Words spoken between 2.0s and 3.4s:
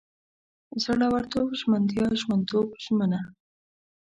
ژمنتوب، ژمنه